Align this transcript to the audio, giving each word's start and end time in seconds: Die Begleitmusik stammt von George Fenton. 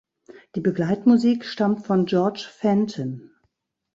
Die 0.55 0.61
Begleitmusik 0.61 1.45
stammt 1.45 1.85
von 1.85 2.07
George 2.07 2.47
Fenton. 2.51 3.35